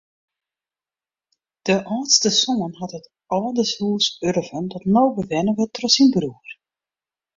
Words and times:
De 1.65 1.75
âldste 1.93 2.29
soan 2.41 2.73
hat 2.79 2.93
it 2.99 3.05
âldershûs 3.39 4.05
urven 4.29 4.65
dat 4.73 4.83
no 4.93 5.03
bewenne 5.15 5.53
wurdt 5.57 5.75
troch 5.77 5.93
syn 5.95 6.09
broer. 6.15 6.47